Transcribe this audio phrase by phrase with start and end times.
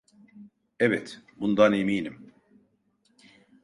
[0.79, 2.33] Evet, bundan eminim.